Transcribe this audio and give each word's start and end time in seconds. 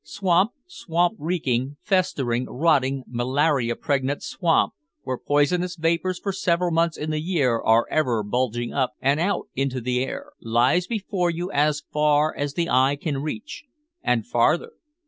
Swamp, 0.03 0.53
swamp 0.65 1.13
reeking, 1.19 1.77
festering, 1.83 2.47
rotting, 2.47 3.03
malaria 3.05 3.75
pregnant 3.75 4.23
swamp, 4.23 4.73
where 5.03 5.15
poisonous 5.19 5.75
vapours 5.75 6.17
for 6.17 6.31
several 6.31 6.71
months 6.71 6.97
in 6.97 7.11
the 7.11 7.21
year 7.21 7.59
are 7.61 7.85
ever 7.91 8.23
bulging 8.23 8.73
up 8.73 8.93
and 8.99 9.19
out 9.19 9.47
into 9.53 9.79
the 9.79 10.03
air, 10.03 10.31
lies 10.41 10.87
before 10.87 11.29
you 11.29 11.51
as 11.51 11.83
far 11.93 12.35
as 12.35 12.55
the 12.55 12.67
eye 12.67 12.97
can 12.99 13.19
reach, 13.21 13.65
and 14.01 14.25
farther. 14.25 14.71